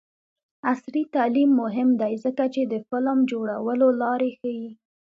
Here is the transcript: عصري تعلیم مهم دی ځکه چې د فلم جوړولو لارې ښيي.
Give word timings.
عصري 0.69 1.03
تعلیم 1.15 1.49
مهم 1.61 1.89
دی 2.01 2.13
ځکه 2.25 2.43
چې 2.53 2.61
د 2.71 2.73
فلم 2.87 3.17
جوړولو 3.31 3.87
لارې 4.01 4.29
ښيي. 4.39 4.69